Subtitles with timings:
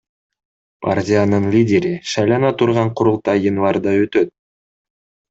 [0.85, 4.33] Партиянын лидери шайлана турган курултай январда өтөт.